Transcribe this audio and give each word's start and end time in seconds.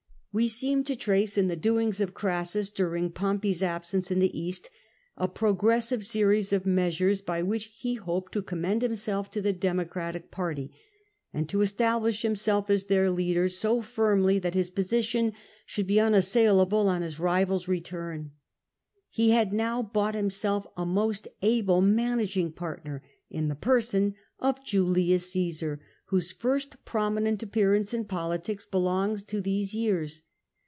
We 0.33 0.47
seem 0.47 0.85
to 0.85 0.95
trace 0.95 1.37
in 1.37 1.49
the 1.49 1.57
doings 1.57 1.99
of 1.99 2.13
Crassus 2.13 2.69
during 2.69 3.09
Pom 3.11 3.41
pey's 3.41 3.61
absence 3.61 4.09
in 4.11 4.19
the 4.19 4.39
East 4.39 4.69
a 5.17 5.27
progressive 5.27 6.05
series 6.05 6.53
of 6.53 6.65
measures, 6.65 7.21
by 7.21 7.43
which 7.43 7.65
he 7.75 7.95
hoped 7.95 8.31
to 8.31 8.41
commend 8.41 8.81
himself 8.81 9.29
to 9.31 9.41
the 9.41 9.51
Democratic 9.51 10.31
party, 10.31 10.71
and 11.33 11.49
to 11.49 11.59
establish 11.59 12.21
himself 12.21 12.69
as 12.69 12.85
their 12.85 13.09
leader 13.09 13.49
so 13.49 13.81
firmly 13.81 14.35
i8o 14.35 14.37
CEASSUS 14.37 14.41
that 14.43 14.53
his 14.53 14.69
position 14.69 15.33
should 15.65 15.85
be 15.87 15.99
unassailable 15.99 16.87
on 16.87 17.01
his 17.01 17.15
rivar® 17.19 17.67
return. 17.67 18.31
He 19.09 19.31
had 19.31 19.51
now 19.51 19.81
bought 19.83 20.15
himself 20.15 20.65
a 20.77 20.85
most 20.85 21.27
able 21.41 21.81
manag 21.81 22.37
ing 22.37 22.53
partner 22.53 23.03
in 23.29 23.49
the 23.49 23.55
person 23.55 24.15
of 24.39 24.63
Julius 24.63 25.29
Caesar, 25.33 25.81
whose 26.05 26.31
first 26.33 26.83
prominent 26.83 27.41
appearance 27.41 27.93
in 27.93 28.03
politics 28.03 28.65
belongs 28.65 29.23
to 29.23 29.39
these 29.39 29.73
years. 29.73 30.23